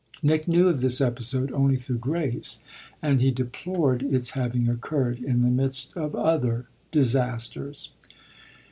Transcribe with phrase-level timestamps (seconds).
[0.23, 2.63] Nick knew of this episode only through Grace,
[3.03, 7.89] and he deplored its having occurred in the midst of other disasters.